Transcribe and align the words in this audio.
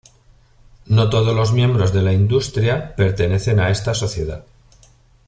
No 0.87 1.11
todos 1.11 1.35
los 1.35 1.53
miembros 1.53 1.93
de 1.93 2.01
la 2.01 2.11
industria 2.11 2.95
pertenecen 2.95 3.59
a 3.59 3.69
esta 3.69 3.93
sociedad. 3.93 4.43